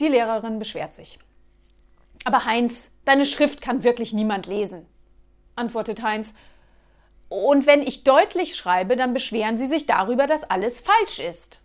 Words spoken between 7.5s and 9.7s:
wenn ich deutlich schreibe, dann beschweren Sie